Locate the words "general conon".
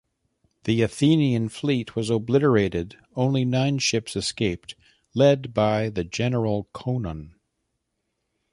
6.03-7.35